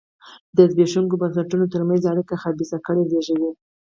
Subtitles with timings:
[0.55, 3.51] د زبېښونکو بنسټونو ترمنځ اړیکه خبیثه کړۍ زېږوي.